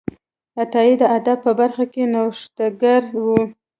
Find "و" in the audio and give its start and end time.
3.23-3.25